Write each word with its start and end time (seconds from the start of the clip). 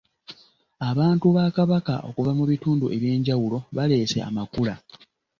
Abantu 0.89 1.25
ba 1.35 1.45
Kabaka 1.55 1.95
okuva 2.09 2.31
mu 2.37 2.43
bitundu 2.51 2.85
eby'enjawulo 2.95 3.57
baleese 3.75 4.17
amakula. 4.29 4.73